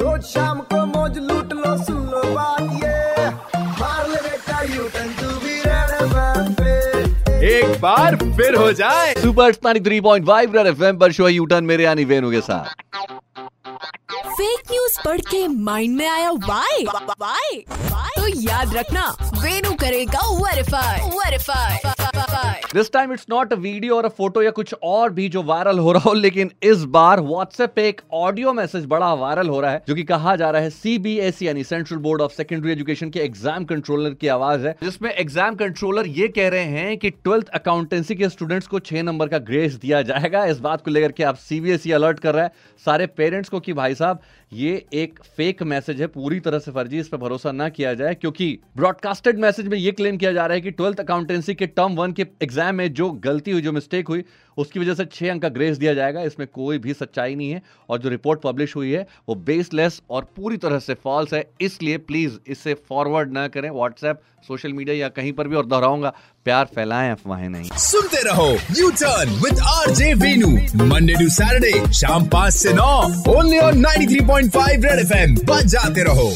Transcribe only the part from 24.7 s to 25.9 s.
और भी जो वायरल